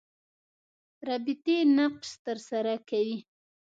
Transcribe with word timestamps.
ربطي 1.09 1.57
نقش 1.77 2.09
تر 2.25 2.37
سره 2.49 2.73
کوي. 2.89 3.17